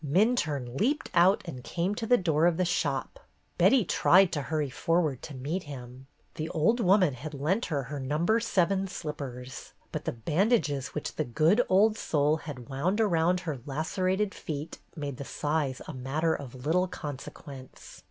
[0.03, 3.19] Minturne leaped out and came to the door of the shop.
[3.59, 6.07] Betty tried to hurry forward to meet him.
[6.33, 11.23] The old woman had lent her her number seven slippers, but the bandages which the
[11.23, 11.61] good
[11.93, 17.99] soul had wound around her lacerated feet made the size a matter of little consequence.